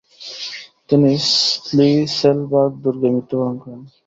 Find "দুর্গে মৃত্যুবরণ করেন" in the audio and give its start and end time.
2.83-3.81